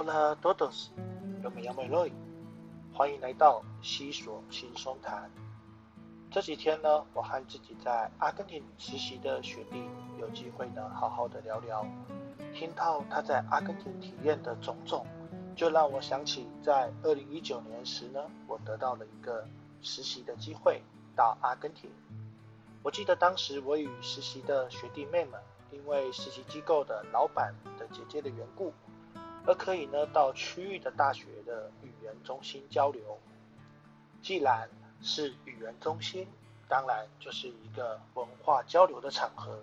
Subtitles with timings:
[0.00, 0.92] Hola todos,
[1.42, 2.12] yo me llamo Eloy，
[2.94, 5.28] 欢迎来到西索轻松谈。
[6.30, 9.82] 这几天呢，我和自己在阿根廷实习的学弟
[10.20, 11.84] 有机会呢，好好的聊聊。
[12.54, 15.04] 听到他在阿根廷体验的种种，
[15.56, 19.44] 就让我想起在二零一九年时呢，我得到了一个
[19.82, 20.80] 实习的机会
[21.16, 21.90] 到阿根廷。
[22.84, 25.40] 我记得当时我与实习的学弟妹们，
[25.72, 28.72] 因为实习机构的老板的姐姐的缘故，
[29.48, 33.18] 而可以呢到区域的大学的语言中心交流。
[34.20, 34.68] 既然
[35.00, 36.28] 是语言中心，
[36.68, 39.58] 当然就是一个文化交流的场合。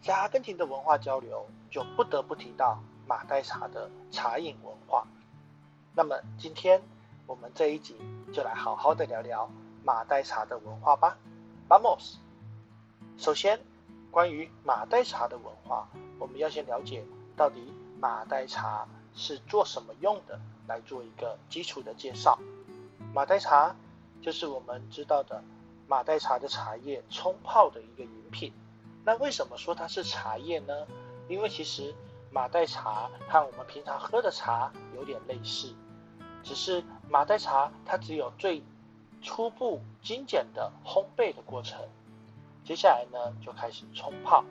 [0.00, 5.06] 在阿根廷的文化交流，就不得不提到马黛茶的茶饮文化。
[5.94, 6.80] 那么今天
[7.26, 7.98] 我们这一集
[8.32, 9.50] 就来好好的聊聊
[9.84, 11.18] 马黛茶的文化吧。
[11.68, 12.14] Vamos。
[13.18, 13.60] 首先，
[14.10, 15.86] 关于马黛茶的文化，
[16.18, 17.04] 我们要先了解
[17.36, 22.38] 到底马黛茶是做什么用的，来做一个基础的介绍。
[23.12, 23.74] 马黛茶
[24.22, 25.42] 就是我们知道的
[25.86, 28.52] 马黛茶的茶叶冲泡的一个饮品。
[29.04, 30.86] 那为什么说它是茶叶呢？
[31.28, 31.94] 因为其实
[32.30, 35.74] 马黛茶和我们平常喝的茶有点类似，
[36.42, 38.62] 只是马黛茶它只有最
[39.22, 41.80] 初步精简的烘焙的过程，
[42.64, 44.44] 接下来呢就开始冲泡。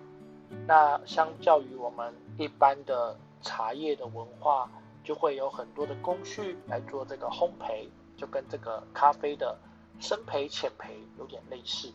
[0.66, 3.18] 那相较于我们一般的
[3.48, 4.70] 茶叶的文化，
[5.04, 9.58] 就会有很多的工序来做这个烘焙，就跟这个咖啡的
[10.00, 11.94] 深焙浅焙有点类似。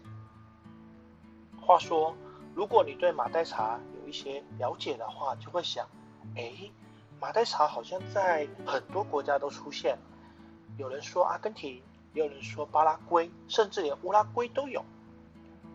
[1.61, 2.15] 话说。
[2.55, 5.89] 如果你对马黛茶有一些了解的话，就会想，
[6.37, 6.53] 哎，
[7.19, 9.97] 马黛茶好像在很多国家都出现，
[10.77, 14.85] 有人说阿根廷，也有人说巴拉圭，甚至连乌拉圭都有。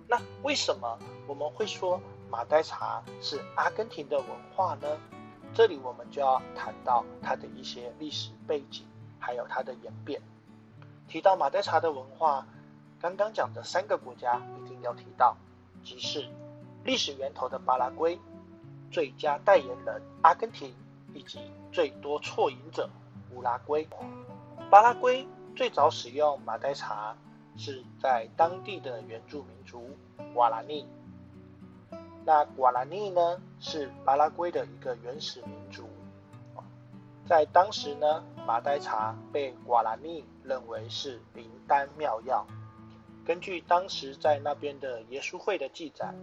[0.08, 4.88] 那为什么我们会说马黛茶是阿根廷的文化呢？
[5.53, 8.83] 这里我们就要谈到它的一些历史背景，
[9.19, 10.21] 还有它的演变。
[11.07, 12.45] 提到马黛茶的文化，
[12.99, 15.35] 刚刚讲的三个国家一定要提到，
[15.83, 16.27] 即是。
[16.83, 18.17] 历史源头的巴拉圭，
[18.91, 20.73] 最佳代言人阿根廷，
[21.13, 22.89] 以及最多错饮者
[23.33, 23.86] 乌拉圭。
[24.69, 27.13] 巴拉圭最早使用马黛茶
[27.57, 29.89] 是在当地的原住民族
[30.33, 30.87] 瓦拉尼。
[32.27, 35.88] 那瓦拉尼呢是巴拉圭的一个原始民族，
[37.26, 42.45] 在当时呢，马黛茶被瓦拉尼认为是灵丹妙药。
[43.26, 46.14] 根据当时在那边的耶稣会的记载。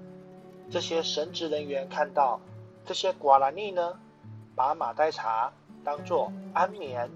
[0.70, 2.38] 这些神职人员看到
[2.84, 3.98] 这些瓜拉尼呢，
[4.54, 7.10] 把马黛茶当作安眠、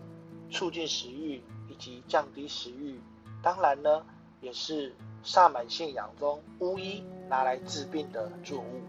[0.50, 2.98] 促进食欲以及降低食欲，
[3.43, 4.06] 当然呢，
[4.41, 8.82] 也是萨满信仰中巫医拿来治病的作物。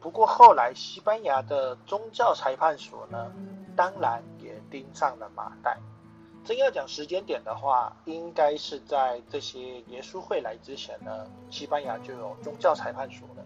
[0.00, 3.32] 不过后来西班牙的宗教裁判所呢，
[3.76, 5.78] 当然也盯上了马黛。
[6.42, 13.44] 真要讲时间点的话，应该是在这些耶稣会来之前呢，西班牙就有宗教裁判所了。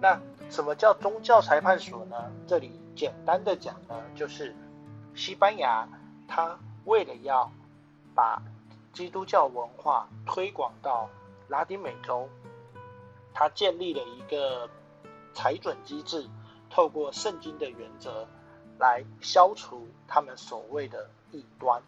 [0.00, 2.30] 那什么叫宗教裁判所呢？
[2.46, 4.54] 这里简单的讲呢，就是
[5.14, 5.88] 西班牙
[6.28, 7.50] 它为了要
[8.14, 8.42] 把
[8.92, 11.08] 基督教文化推广到
[11.48, 12.28] 拉丁美洲，
[13.32, 14.68] 它建立了一个
[15.34, 16.28] 裁准机制，
[16.68, 18.26] 透过圣经的原则
[18.78, 21.82] 来消除他们所谓的异端。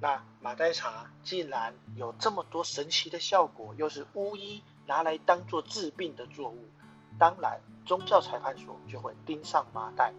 [0.00, 6.64] 那马黛茶既然有这么多神奇的效果，又是巫医拿来当做治病的作物。
[7.18, 10.14] 当然，宗教裁判所就会盯上马代，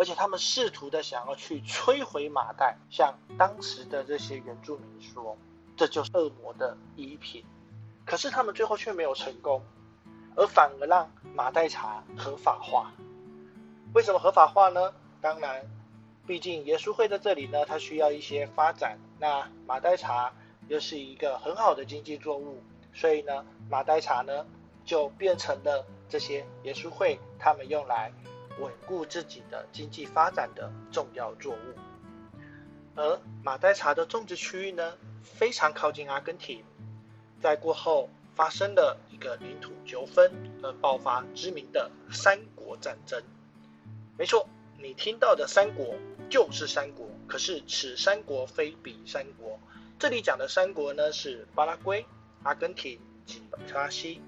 [0.00, 5.36] 而且他们试图的想要去摧毁马代，向当时的这些原住民说，
[5.76, 7.44] 这就是恶魔的衣品。
[8.06, 9.62] 可是他们最后却没有成功，
[10.36, 12.94] 而反而让马代茶合法化。
[13.92, 14.94] 为什么合法化呢？
[15.20, 15.70] 当然，
[16.26, 18.98] 毕竟耶稣会在这里呢，它需要一些发展。
[19.18, 20.32] 那马代茶
[20.68, 22.62] 又是一个很好的经济作物，
[22.94, 24.46] 所以呢，马代茶呢
[24.82, 25.84] 就变成了。
[26.08, 28.10] 这些耶稣会，他们用来
[28.60, 31.78] 稳固自己的经济发展的重要作物。
[32.94, 36.62] 而马黛茶的种植区域呢，非常靠近阿根廷，
[37.40, 40.30] 在过后发生了一个领土纠纷，
[40.62, 43.22] 而爆发知名的三国战争。
[44.18, 44.48] 没错，
[44.78, 45.94] 你听到的三国
[46.28, 49.58] 就是三国，可是此三国非彼三国。
[49.98, 52.04] 这里讲的三国呢，是巴拉圭、
[52.42, 53.42] 阿根廷及
[53.72, 54.20] 巴西。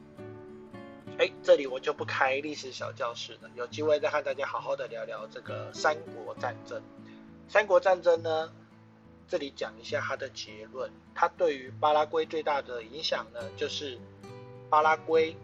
[1.18, 6.82] 哎，这里我就不开历史小教室了，有机会再和大家好好的聊聊这个三国战争。
[7.48, 8.50] 三国战争呢，
[9.28, 10.90] 这里讲一下它的结论。
[11.14, 13.98] 它对于巴拉圭最大的影响呢，就是
[14.70, 15.36] 巴拉圭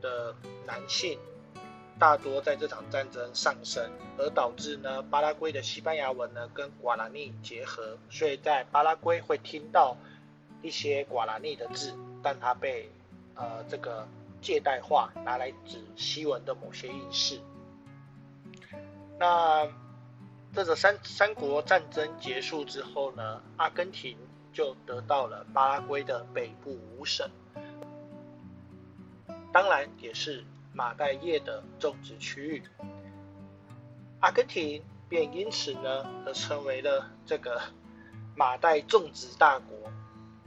[0.00, 0.34] 的
[0.64, 1.18] 男性
[1.98, 9.96] 大多在这场战争上升，而导致呢巴拉圭的西班牙文呢跟瓜拉尼结合，所以在巴拉圭会听到
[10.62, 11.92] 一些瓜拉尼的字，
[12.22, 12.88] 但它被
[13.34, 14.06] 呃这个
[14.46, 17.40] 借代化，拿来指西文的某些意思。
[19.18, 19.66] 那
[20.54, 24.16] 这个三三国战争结束之后呢，阿根廷
[24.52, 27.28] 就得到了巴拉圭的北部五省，
[29.52, 32.62] 当然也是马黛叶的种植区域。
[34.20, 37.60] 阿根廷便因此呢而成为了这个
[38.36, 39.76] 马黛种植大国，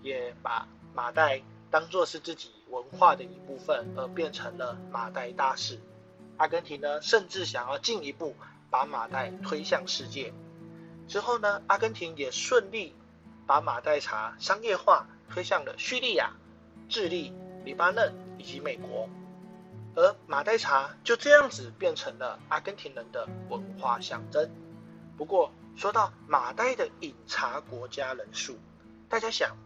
[0.01, 5.79] 也把马黛当作是自己文化的一部分，而变成了马黛大使。
[6.37, 8.35] 阿根廷呢甚至想要进一步。
[8.71, 10.31] 把马黛推向世界
[11.07, 12.93] 之后呢，阿根廷也顺利
[13.47, 16.33] 把马黛茶商业化推向了叙利亚、
[16.87, 17.33] 智利、
[17.65, 19.09] 黎巴嫩以及美国，
[19.95, 24.47] 而马黛茶就这样子变成了阿根廷人的文化象征。
[25.17, 28.59] 不过说到马黛的饮茶国家人数，
[29.09, 29.57] 大家想，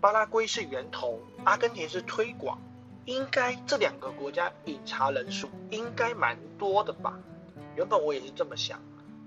[0.00, 2.60] 巴拉圭是源头，阿根廷是推广，
[3.04, 7.18] 应该这两个国家饮茶人数应该蛮多的吧？
[7.74, 8.80] 原本我也是这么想，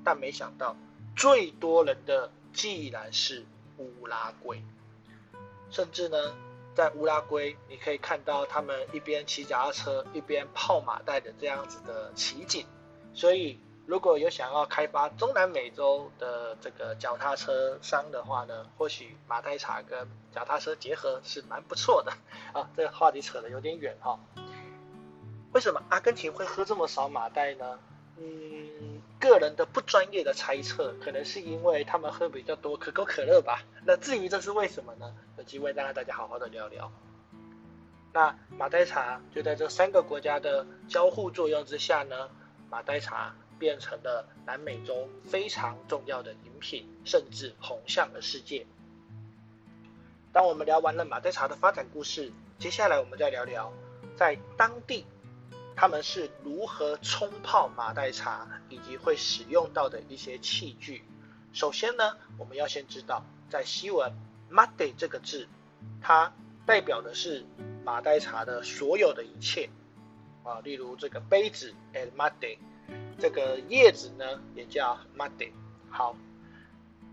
[0.03, 0.75] 但没想到
[1.15, 3.45] 最多人的既然是
[3.77, 4.63] 乌拉圭，
[5.69, 6.17] 甚至呢，
[6.75, 12.65] 在乌拉圭你可以看到他们一边骑脚踏车一边泡马袋的这样子的奇景。
[13.13, 22.13] 所以如果有想要开发中南美洲的这个脚踏车商的话呢，或许马黛茶跟脚踏车结合是蛮不错的
[22.53, 22.69] 啊。
[22.75, 24.19] 这个话题扯得有点远哈。
[25.51, 27.79] 为什么阿根廷会喝这么少马黛呢？
[28.17, 33.63] 嗯，个人的不专业的猜测，可能是因为他们喝比较多可口可乐吧。
[33.85, 35.15] 那至于这是为什么呢？
[35.37, 36.91] 有机会再和大家好好的聊聊。
[38.11, 42.29] 那马黛茶就在这三个国家的交互作用之下呢，
[42.69, 48.65] 马黛茶变成了南美洲非常重要的饮品，甚至红向了世界。
[50.39, 53.73] 当我们聊完了马黛茶的发展故事，接下来我们再聊聊
[54.15, 55.05] 在当地。
[55.75, 61.03] 他们是如何冲泡马黛茶，以及会使用到的一些器具。
[61.51, 64.13] 首先呢，我们要先知道，在西文
[64.49, 65.45] “mate” 这个字，
[66.01, 66.31] 它
[66.65, 67.45] 代表的是
[67.83, 69.69] 马黛茶的所有的一切
[70.45, 72.57] 啊，例如这个杯子 “el mate”，
[73.17, 75.51] 这个叶子呢也叫 mate。
[75.89, 76.15] 好，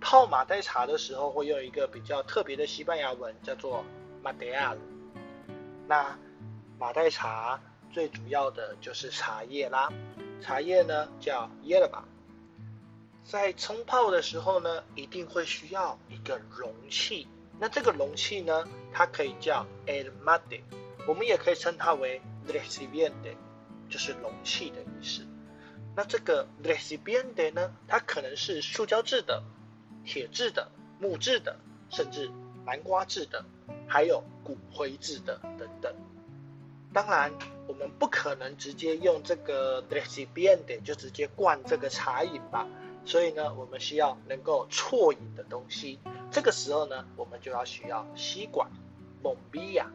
[0.00, 3.84] 泡马黛茶的时候会用一个比较特别的西班牙文，叫做
[4.22, 4.76] “mateal”。
[5.86, 6.18] 那
[6.78, 7.60] 马黛茶。
[7.92, 9.90] 最主要的就是茶叶啦，
[10.42, 12.04] 茶叶呢叫耶了吧，
[13.24, 17.26] 在冲泡的时候呢，一定会需要一个容器。
[17.58, 20.60] 那这个容器呢，它可以叫 el mate，
[21.08, 23.34] 我们也可以称它为 recipiente，
[23.88, 25.26] 就是容器的意思。
[25.94, 29.42] 那这个 recipiente 呢，它可能是塑胶制的、
[30.06, 31.58] 铁制的、木质的，
[31.90, 32.30] 甚至
[32.64, 33.44] 南瓜制的，
[33.86, 35.94] 还有骨灰制的等等。
[36.94, 37.32] 当然。
[37.68, 42.64] 我们不可能直接用这个 recipient 就直接灌这个茶饮吧，
[43.04, 45.98] 所以呢，我们需要能够啜饮的东西。
[46.30, 48.70] 这个时候呢，我们就要需要吸管
[49.20, 49.86] bombilla。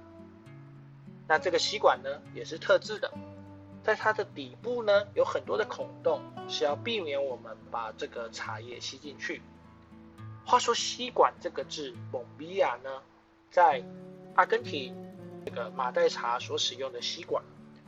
[1.30, 3.10] 那这个吸管呢，也是特制的，
[3.84, 9.42] 在它的底部呢有很多的孔洞，是要避免我们把这个茶叶吸进去。
[10.52, 13.02] 话说吸管这个字 m o m i a 呢，
[13.52, 13.82] 在
[14.36, 14.94] 阿根廷
[15.46, 17.42] 这个马黛茶所使用的吸管。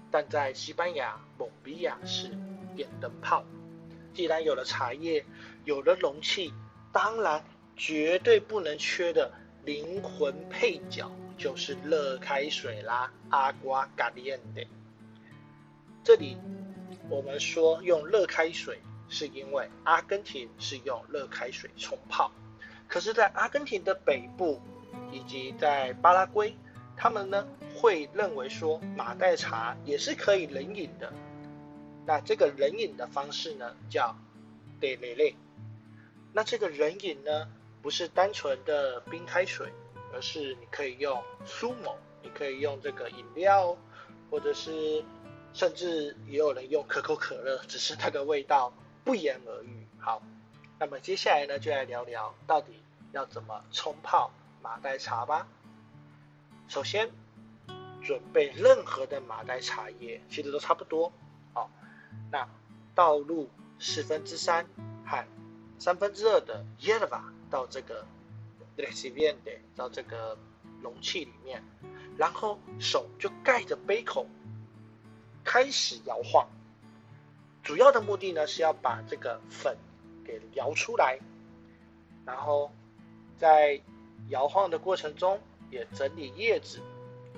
[0.09, 2.29] 但在西班牙，蒙比亚是
[2.73, 3.43] 电灯泡。
[4.13, 5.25] 既然有了茶叶，
[5.65, 6.53] 有了容器，
[6.93, 7.43] 当然
[7.75, 9.29] 绝对不能缺的
[9.65, 14.65] 灵魂配角就是热开水啦，阿瓜嘎利恩的。
[16.01, 16.37] 这里
[17.09, 18.79] 我们说用热开水，
[19.09, 22.31] 是因为阿根廷是用热开水冲泡。
[22.93, 24.61] 可是，在阿根廷的北部
[25.11, 26.55] 以及在巴拉圭。
[26.95, 31.11] 他们呢会认为说马黛茶也是可以冷饮的，
[32.05, 34.15] 那这个冷饮的方式呢叫
[34.79, 35.33] de le
[36.33, 37.49] 那这个冷饮呢
[37.81, 39.73] 不是单纯的冰开水，
[40.13, 43.75] 而是你可以用苏某，你可以用这个饮料，
[44.29, 45.03] 或者是
[45.51, 48.71] 甚至也有人用可口可乐，只是它的味道
[49.03, 49.87] 不言而喻。
[49.97, 50.21] 好，
[50.77, 52.82] 那么接下来呢就来聊聊到底
[53.13, 55.47] 要怎么冲泡马黛茶吧。
[56.67, 57.11] 首先，
[58.03, 61.13] 准备任何的马黛茶叶，其实都差不多。
[61.53, 61.69] 好，
[62.31, 62.47] 那
[62.95, 63.47] 倒入
[63.79, 64.65] 四分之三
[65.05, 65.23] 和
[65.77, 68.03] 三分之二的 yerba 到这个
[68.77, 70.35] r e c i p i e n t 到这个
[70.81, 71.63] 容器里面，
[72.17, 74.25] 然后手就盖着杯口，
[75.43, 76.47] 开始摇晃。
[77.61, 79.77] 主要的目的呢是要把这个粉
[80.25, 81.19] 给摇出来，
[82.25, 82.71] 然后
[83.37, 83.81] 在
[84.29, 86.79] 摇晃的过程中也整理叶子，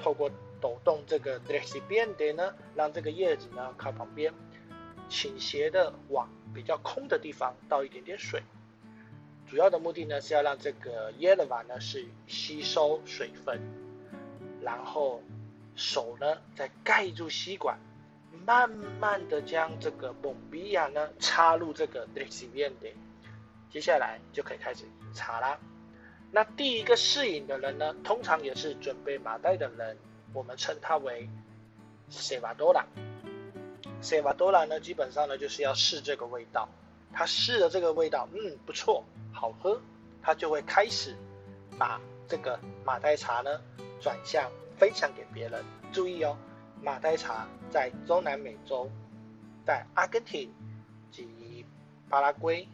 [0.01, 0.29] 透过
[0.61, 4.33] 抖动这个 recipiente 呢，让这个叶子呢靠旁边
[5.09, 8.41] 倾斜的往比较空的地方倒一点点水。
[9.47, 13.59] 主要的目的呢是要让这个耶勒瓦呢是吸收水分，
[14.61, 15.21] 然后
[15.75, 17.77] 手呢再盖住吸管，
[18.45, 22.93] 慢慢的将这个蒙比亚呢插入这个 recipiente，
[23.69, 25.59] 接下来就可以开始饮茶啦。
[26.35, 29.97] 那第一个试饮的人呢，通常也是准备马袋的人，
[30.33, 31.29] 我们称他为
[32.11, 32.83] cebadora。
[34.01, 36.67] cebadora 呢，基本上呢就是要试这个味道，
[37.13, 39.05] 他试了这个味道，嗯，不错。
[39.31, 39.79] 好喝，
[40.21, 41.15] 他就会开始
[41.79, 43.61] 把这个马黛茶呢
[44.01, 45.63] 转向分享给别人。
[45.93, 46.35] 注意哦，
[46.81, 48.91] 马黛茶在中南美洲，
[49.65, 50.53] 在阿根廷
[51.13, 51.65] 及
[52.09, 52.67] 巴拉圭、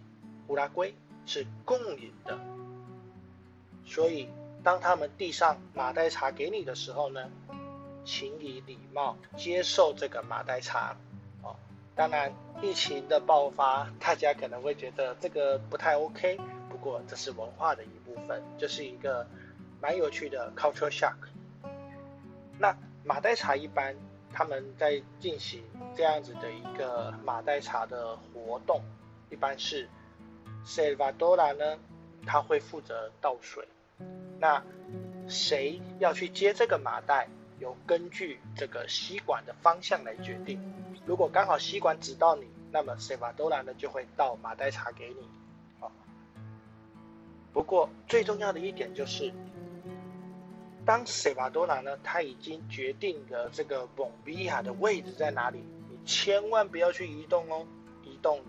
[0.47, 0.95] 乌拉圭
[1.27, 2.35] 是共饮的。
[3.85, 4.27] 所以，
[4.63, 7.29] 当他们递上马黛茶给你的时候呢，
[8.05, 10.95] 请以礼貌接受这个马黛茶。
[11.41, 11.55] 哦，
[11.95, 12.31] 当然。
[12.61, 16.39] 疫情的爆发，大家可能会觉得这个不太 OK。
[16.69, 19.25] 不过这是文化的一部分，就是一个
[19.81, 21.15] 蛮有趣的 culture shock。
[22.59, 23.95] 那马黛茶一般
[24.31, 25.63] 他们在进行
[25.95, 28.79] 这样子的一个马黛茶的活动，
[29.31, 29.89] 一般是
[30.63, 31.79] Salvador 呢，
[32.25, 33.67] 他会负责倒水。
[34.39, 34.63] 那
[35.27, 37.27] 谁要去接这个麻袋，
[37.59, 40.59] 由根据这个吸管的方向来决定。
[41.05, 45.15] 如果刚好吸管指到你，那么塞瓦多拉呢就会倒马黛茶给你。
[45.79, 45.91] 好，
[47.53, 49.31] 不过最重要的一点就是，
[50.85, 57.65] 当塞瓦多拉呢他已经决定了这个蒙比亚的位置在哪里，你千万不要去移动哦，
[58.03, 58.41] 移动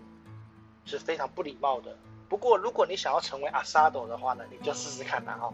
[0.85, 1.97] 是非常不礼貌的。
[2.33, 5.53] 不过如果你想要成为阿萨朵的话呢，你就试试看啦哈。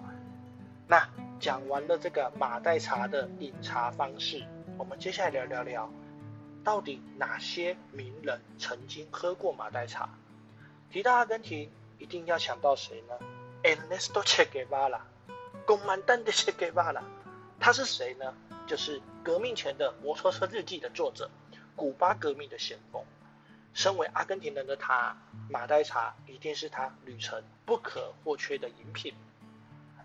[0.87, 5.91] 那讲完了这个马黛茶的饮茶方式，我们接下来聊聊聊。
[6.63, 10.07] 到底哪些名人曾经喝过马黛茶？
[10.89, 13.13] 提到阿根廷，一定要想到谁呢
[13.61, 15.01] ？Ernesto Che Guevara，
[15.65, 17.01] 公曼丹的 Che Guevara，
[17.59, 18.33] 他是谁呢？
[18.67, 21.29] 就是革命前的摩托车日记的作者，
[21.75, 23.03] 古巴革命的先锋。
[23.79, 25.15] 身为阿根廷人的他，
[25.49, 29.13] 马黛茶一定是他旅程不可或缺的饮品。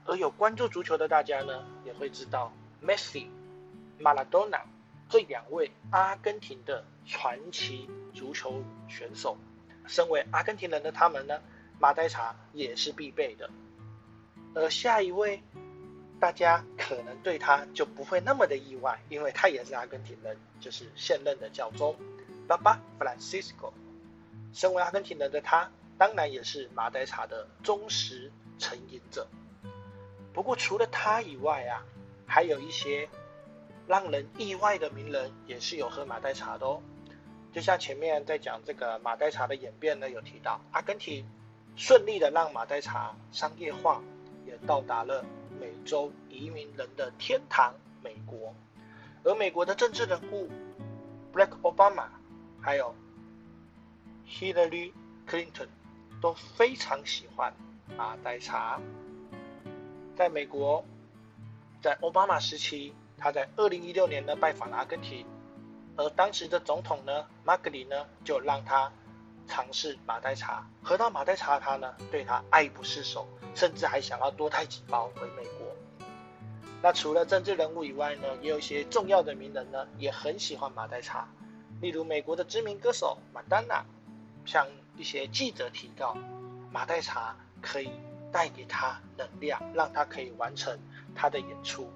[0.05, 3.27] 而有关注足球的大家呢，也会知道 Messi、
[3.99, 4.61] Maradona。
[5.09, 9.37] 这两位阿根廷的传奇足球选手，
[9.89, 11.41] 身为阿根廷人的他们呢，
[11.81, 13.51] 马黛茶也是必备的。
[14.55, 15.43] 而下一位，
[16.21, 21.97] 大家可能对他就不会那么的意外，因为他也是阿根廷人，就是现任的教宗
[22.47, 23.73] 爸爸 Francisco。
[24.53, 29.27] 身为阿根廷人的他，当然也是马黛茶的忠实成瘾者。
[30.33, 31.83] 不过除了他以外啊，
[32.27, 33.09] 还有一些。
[33.87, 36.81] 让人意外的名人也是有喝马黛茶的哦，
[37.53, 41.23] 就像前面在讲这个马黛茶的演变呢，有提到阿根廷
[41.77, 44.01] 顺利的让马黛茶商业化，
[44.47, 45.23] 也到达了
[45.61, 48.55] 美洲移民人的天堂美国，
[49.23, 50.49] 而美国的政治人物
[51.35, 52.07] ，Black Obama
[52.65, 52.95] 还有
[54.27, 54.93] Hillary
[55.29, 55.69] Clinton
[56.23, 57.53] 都非常喜欢
[57.95, 58.81] 马黛茶，
[60.17, 60.83] 在美国，
[61.83, 62.95] 在奥巴马时期。
[63.17, 65.25] 他在二零一六年呢拜访了阿根廷，
[65.97, 68.91] 而当时的总统呢马格里呢就让他
[69.47, 75.75] 尝试马黛茶，喝到马黛茶他呢对他爱不释手，甚至还想要多带几包回美国。
[76.83, 81.29] 那除了政治人物以外呢，也有一些重要的名人呢也很喜欢马黛茶，
[81.81, 83.85] 例如美国的知名歌手马丹娜，
[84.45, 84.67] 向
[84.97, 86.17] 一些记者提到
[86.71, 87.91] 马黛茶可以
[88.33, 90.79] 带给他能量，让他可以完成
[91.15, 91.91] 他的演出。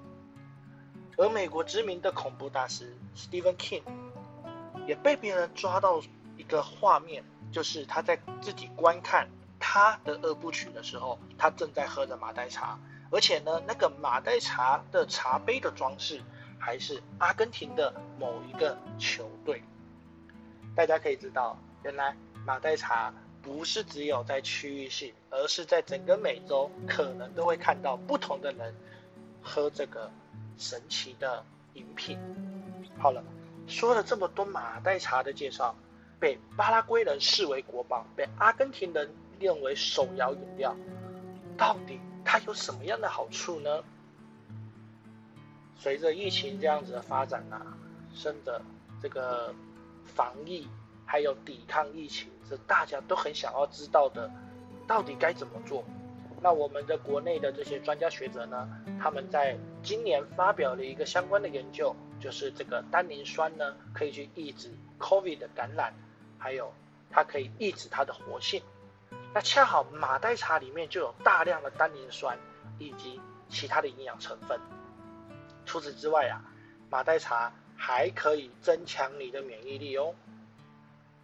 [1.17, 3.83] 而美国知名的恐怖大师 Stephen King
[4.87, 6.01] 也被别人抓到
[6.37, 9.27] 一个画面，就是他在自己观看
[9.59, 12.79] 他的二部曲的时候，他正在喝着马黛茶，
[13.11, 16.21] 而且呢，那个马黛茶的茶杯的装饰
[16.57, 19.63] 还是阿根廷的某一个球队。
[20.75, 28.75] 大家可以知道，原来马黛茶不是只有在区域性，而是在整个美洲可能都会看到不同的人
[29.41, 30.11] 喝这个。
[30.61, 31.41] 神奇的
[31.75, 32.19] 饮品。
[32.97, 33.23] 好了，
[33.65, 35.73] 说了这么多马黛茶的介绍，
[36.19, 39.09] 被巴拉圭人视为国宝，被阿根廷人
[39.39, 40.75] 认为手摇饮料，
[41.57, 43.85] 到底它有什么样的好处呢？
[45.77, 47.77] 随着疫情这样子的发展啊，
[48.13, 48.61] 生的
[49.01, 49.53] 这个
[50.05, 50.67] 防疫
[51.05, 54.29] 还有抵抗疫情，是大家都很想要知道的，
[54.87, 55.83] 到底该怎么做？
[56.41, 58.69] 那我们的国内的这些专家学者呢，
[59.01, 65.93] 他们在今年发表了一个相关的研究，就是这个单宁酸呢，可以去抑制 COVID 的感染，
[66.37, 66.73] 还有
[67.11, 68.63] 它可以抑制它的活性。
[69.33, 72.37] 那恰好马黛茶里面就有大量的单宁酸
[72.77, 74.59] 以及其他的营养成分。
[75.65, 76.41] 除此之外啊，
[76.89, 80.13] 马黛茶还可以增强你的免疫力哦。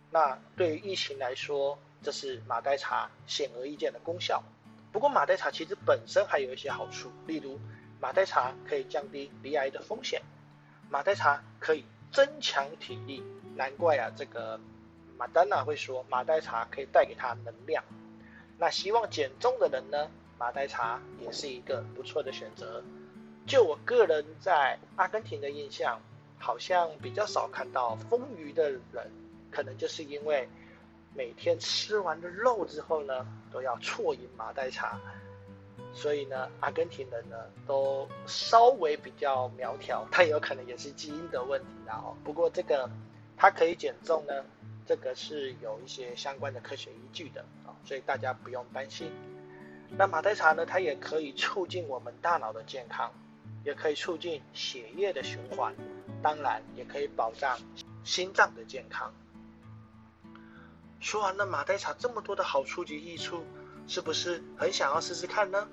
[0.09, 4.41] 那对于疫情来说，这是马黛茶显而易见的功效。
[4.93, 7.59] 不过马黛茶其实本身还有一些好处，例如
[7.99, 10.21] 马黛茶可以降低鼻癌的风险，
[10.89, 11.83] 马黛茶可以
[12.13, 13.21] 增强体力，
[13.55, 14.57] 难怪啊这个
[15.17, 17.83] 马丹娜会说马黛茶可以带给他能量。
[18.57, 20.09] 那希望减重的人呢，
[20.39, 22.81] 马黛茶也是一个不错的选择。
[23.45, 25.99] 就我个人在阿根廷的印象，
[26.39, 29.11] 好像比较少看到丰腴的人，
[29.51, 30.47] 可能就是因为。
[31.17, 34.99] 每天吃完的肉之后呢，都要啜饮马黛茶，
[35.93, 42.89] 所以呢，阿根廷人呢都稍微比较苗条，但有可能也是基因的问题然后不过这个
[43.37, 44.43] 它可以减重呢，
[44.85, 49.09] 这个是有一些相关的科学依据的啊，所以大家不用担心。
[49.97, 53.09] 那马黛茶呢，它也可以促进我们大脑的健康，
[53.63, 55.73] 也可以促进血液的循环，
[56.25, 57.55] 当然也可以保障
[58.03, 59.13] 心脏的健康。
[60.99, 63.45] 说完了马黛茶这么多的好处及益处，
[63.87, 65.67] 是不是很想要试试看呢？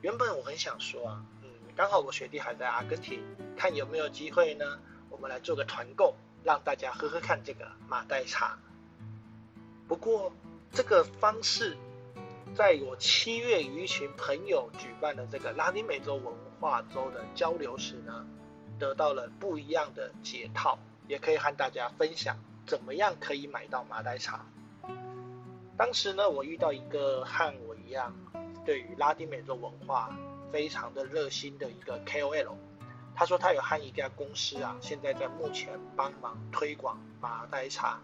[0.00, 3.22] 原本我很想说啊，嗯，刚好我学弟还在阿根廷，
[3.56, 8.58] 看有没有机会呢，我们来做个团购，让大家喝喝看这个马黛茶。
[9.86, 10.32] 不过
[10.72, 11.76] 这个方式，
[12.56, 18.26] 在我七月与一群朋友举办的这个拉丁美洲文化周的交流时呢，
[18.80, 22.36] 得到了不一样的解套，也可以和大家分享。
[22.66, 24.44] 怎么样可以买到马黛茶？
[25.76, 28.14] 当时呢，我遇到一个和我一样
[28.64, 30.16] 对于拉丁美洲文化
[30.52, 32.54] 非常的热心的一个 KOL，
[33.14, 37.98] 他说他有和一家公司啊，现在在目前帮忙推广马黛茶，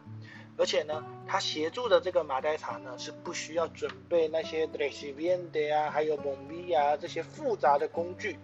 [0.56, 8.38] 而且呢，他协助的这个马黛茶呢是不需要准备那些 recipiente 啊，还有 bombi 啊这些复杂的工具，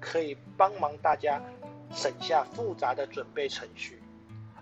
[0.00, 1.42] 可以帮忙大家
[1.92, 4.02] 省下复杂的准备程序。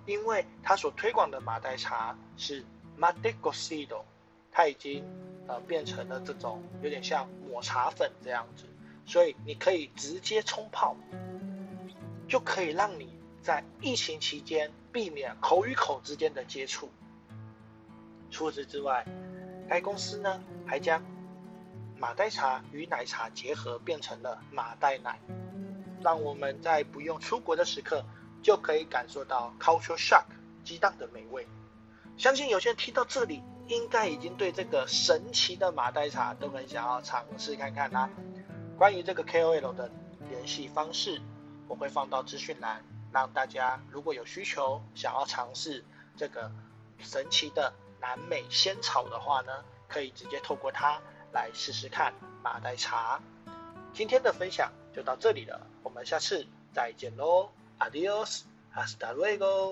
[0.07, 2.65] 因为他所推广的马黛茶是
[2.97, 4.05] m a d e g o s i d o
[4.53, 5.05] 它已经
[5.49, 8.65] 呃变成了这种有点像抹茶粉这样子，
[9.05, 10.97] 所以你可以直接冲泡，
[12.29, 13.13] 就可以让你
[13.43, 16.89] 在疫情期间避免口与口之间的接触。
[18.31, 19.05] 除此之外，
[19.69, 21.03] 该公司呢还将
[21.99, 25.19] 马黛茶与奶茶结合，变成了马黛奶，
[26.07, 28.05] 让我们在不用出国的时刻。
[28.43, 30.23] 就可以感受到 culture shock
[30.63, 31.49] 激荡的美味。
[32.17, 38.09] 相信有些人听到这里，应该已经对这个神奇的马黛茶都很想要尝试看看啦。
[38.79, 39.91] 关于这个 KOL 的
[40.29, 41.21] 联系方式，
[41.67, 45.85] 我会放到资讯栏，让大家如果有需求想要尝试
[46.17, 46.53] 这个
[47.01, 51.01] 神奇的南美仙草的话呢，可以直接透过它
[51.33, 52.15] 来试试看
[52.45, 53.21] 马黛茶。
[53.97, 57.49] 今天的分享就到这里了，我们下次再见喽。
[57.79, 58.43] ，adios
[58.75, 59.65] hasta luego